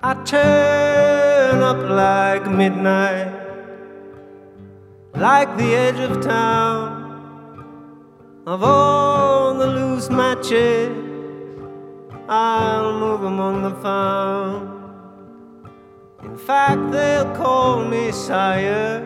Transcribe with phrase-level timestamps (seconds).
[0.00, 3.32] I turn up like midnight,
[5.14, 6.94] like the edge of town.
[8.46, 10.96] Of all the loose matches,
[12.28, 14.68] I'll move among the found.
[16.22, 19.02] In fact, they'll call me sire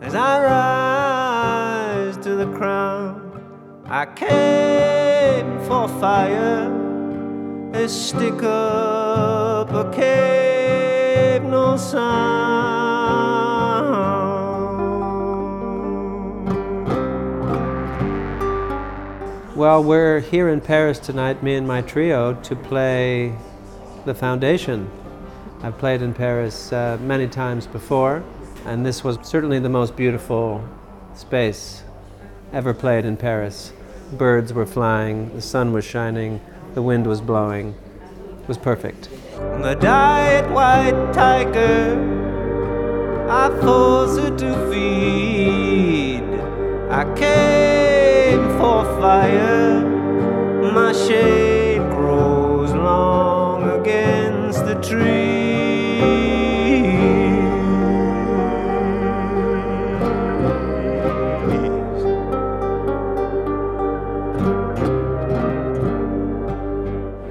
[0.00, 3.84] as I rise to the crown.
[3.84, 6.72] I came for fire,
[7.74, 8.42] a stick
[9.60, 12.00] up a cave, no sound.
[19.54, 23.34] Well, we're here in Paris tonight, me and my trio, to play
[24.06, 24.90] the foundation.
[25.62, 28.24] I've played in Paris uh, many times before,
[28.64, 30.66] and this was certainly the most beautiful
[31.14, 31.82] space
[32.54, 33.74] ever played in Paris.
[34.12, 36.40] Birds were flying, the sun was shining,
[36.72, 37.74] the wind was blowing.
[38.40, 39.10] It was perfect.
[39.62, 41.96] The diet white tiger,
[43.28, 46.24] I force her to feed.
[46.90, 49.84] I came for fire,
[50.72, 55.30] my shade grows long against the tree.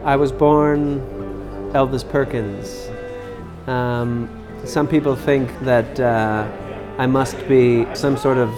[0.06, 1.19] I was born
[1.74, 2.90] Elvis Perkins.
[3.68, 4.30] Um,
[4.66, 6.48] some people think that uh,
[6.98, 8.50] I must be some sort of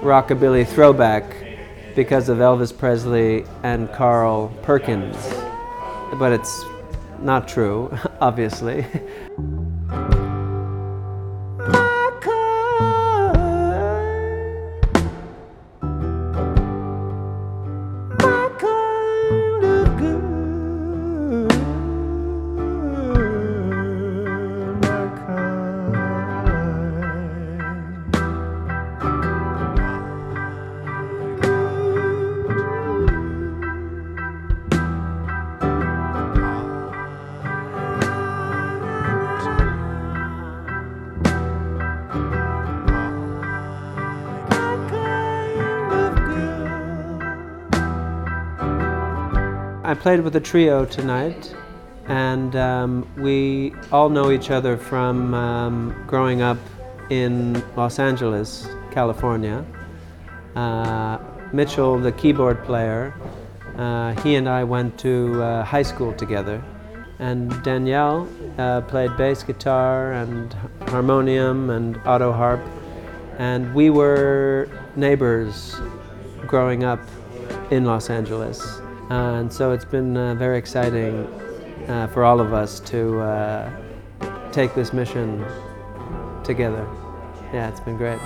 [0.00, 1.24] rockabilly throwback
[1.94, 5.16] because of Elvis Presley and Carl Perkins.
[6.18, 6.64] But it's
[7.20, 8.84] not true, obviously.
[49.90, 51.52] I played with a trio tonight,
[52.06, 56.58] and um, we all know each other from um, growing up
[57.10, 59.66] in Los Angeles, California.
[60.54, 61.18] Uh,
[61.52, 63.12] Mitchell, the keyboard player,
[63.78, 66.62] uh, he and I went to uh, high school together.
[67.18, 68.28] And Danielle
[68.58, 70.54] uh, played bass guitar and
[70.86, 72.60] harmonium and auto harp.
[73.38, 75.74] And we were neighbors
[76.46, 77.00] growing up
[77.72, 78.80] in Los Angeles.
[79.10, 81.26] And so it's been uh, very exciting
[81.88, 83.68] uh, for all of us to uh,
[84.52, 85.44] take this mission
[86.44, 86.86] together.
[87.52, 88.20] Yeah, it's been great.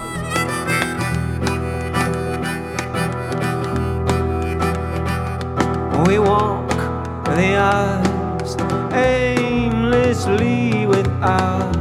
[6.06, 8.56] We walk the aisles
[8.92, 11.72] aimlessly without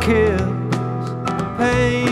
[0.00, 0.40] kiss,
[1.58, 2.05] painlessly,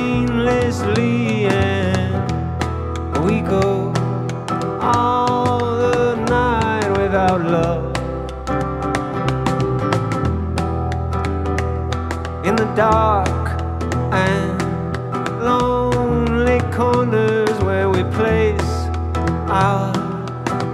[19.54, 19.92] our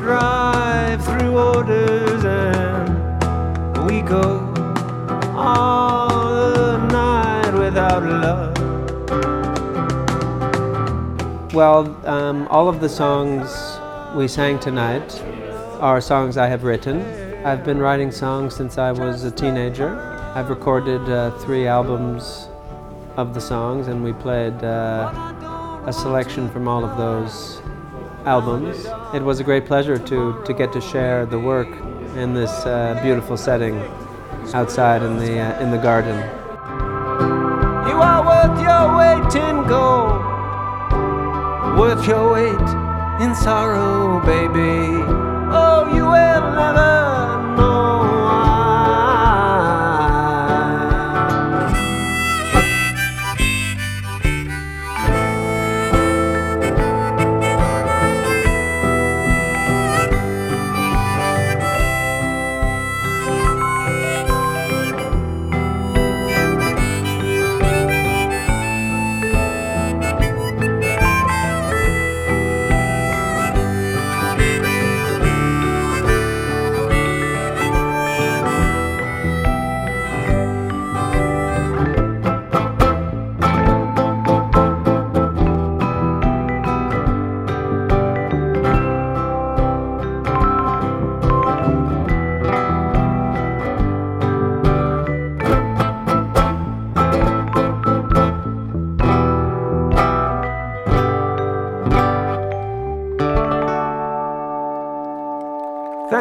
[0.01, 2.89] drive-through orders and
[3.85, 4.41] we go
[5.37, 6.09] all
[6.55, 8.57] the night without love.
[11.53, 13.79] Well, um, all of the songs
[14.15, 15.23] we sang tonight
[15.81, 17.03] are songs I have written.
[17.45, 19.91] I've been writing songs since I was a teenager.
[20.35, 22.49] I've recorded uh, three albums
[23.19, 27.61] of the songs, and we played uh, a selection from all of those
[28.25, 28.87] albums.
[29.15, 31.69] It was a great pleasure to, to get to share the work
[32.17, 33.79] in this uh, beautiful setting
[34.55, 36.17] outside in the, uh, in the garden.
[37.89, 40.21] You are worth your weight in gold,
[41.78, 42.69] worth your weight
[43.22, 45.05] in sorrow, baby.
[45.53, 47.50] Oh, you will never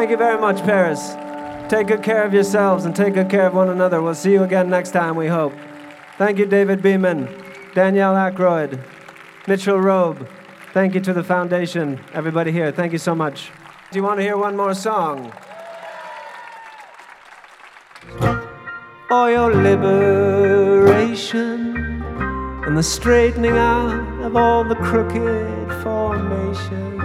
[0.00, 1.10] Thank you very much, Paris.
[1.68, 4.00] Take good care of yourselves and take good care of one another.
[4.00, 5.52] We'll see you again next time, we hope.
[6.16, 7.28] Thank you, David Beeman,
[7.74, 8.82] Danielle Aykroyd,
[9.46, 10.26] Mitchell Robe.
[10.72, 12.72] Thank you to the foundation, everybody here.
[12.72, 13.50] Thank you so much.
[13.90, 15.34] Do you want to hear one more song?
[19.10, 21.12] Oh, your liberation
[22.64, 27.02] and the straightening out of all the crooked formations.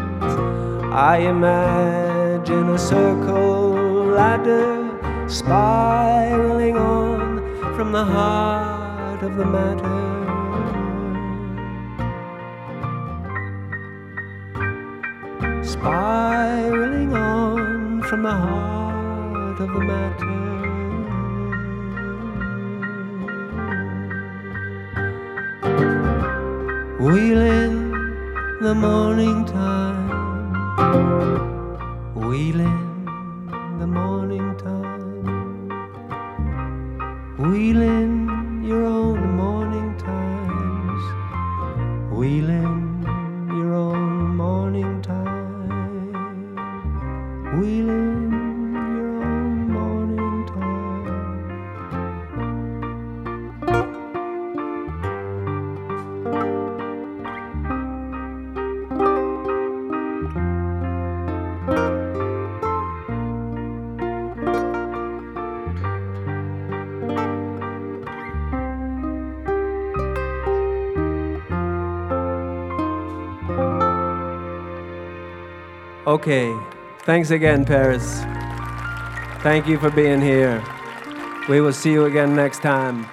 [0.94, 2.14] I imagine
[2.50, 3.71] a circle
[4.13, 7.39] ladder spiraling on
[7.75, 10.01] from the heart of the matter.
[15.63, 20.36] Spiraling on from the heart of the matter.
[27.00, 27.91] Wheeling
[28.62, 30.06] the morning time,
[32.15, 33.06] wheeling
[33.77, 35.67] the morning time,
[37.38, 41.03] wheeling your own morning times,
[42.09, 42.94] wheeling
[76.07, 76.55] Okay.
[76.99, 78.21] Thanks again, Paris.
[79.41, 80.63] Thank you for being here.
[81.49, 83.07] We will see you again next time.